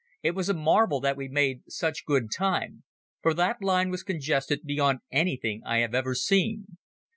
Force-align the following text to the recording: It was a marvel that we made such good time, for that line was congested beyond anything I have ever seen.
It 0.23 0.31
was 0.31 0.49
a 0.49 0.55
marvel 0.55 0.99
that 1.01 1.15
we 1.15 1.27
made 1.27 1.61
such 1.67 2.05
good 2.07 2.29
time, 2.35 2.81
for 3.21 3.35
that 3.35 3.61
line 3.61 3.91
was 3.91 4.01
congested 4.01 4.63
beyond 4.63 5.01
anything 5.11 5.61
I 5.63 5.77
have 5.81 5.93
ever 5.93 6.15
seen. 6.15 6.77